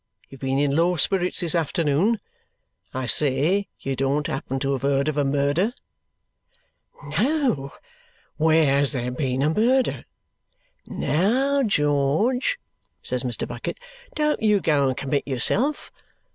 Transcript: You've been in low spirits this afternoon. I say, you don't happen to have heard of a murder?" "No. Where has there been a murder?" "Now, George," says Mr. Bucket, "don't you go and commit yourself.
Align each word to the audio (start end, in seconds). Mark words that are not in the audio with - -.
You've 0.29 0.41
been 0.41 0.57
in 0.57 0.75
low 0.75 0.95
spirits 0.95 1.41
this 1.41 1.53
afternoon. 1.53 2.19
I 2.91 3.05
say, 3.05 3.67
you 3.79 3.95
don't 3.95 4.25
happen 4.25 4.57
to 4.61 4.71
have 4.71 4.81
heard 4.81 5.07
of 5.07 5.15
a 5.15 5.23
murder?" 5.23 5.75
"No. 7.05 7.73
Where 8.35 8.65
has 8.79 8.93
there 8.93 9.11
been 9.11 9.43
a 9.43 9.51
murder?" 9.53 10.05
"Now, 10.87 11.61
George," 11.61 12.57
says 13.03 13.21
Mr. 13.21 13.47
Bucket, 13.47 13.79
"don't 14.15 14.41
you 14.41 14.59
go 14.59 14.87
and 14.87 14.97
commit 14.97 15.27
yourself. 15.27 15.91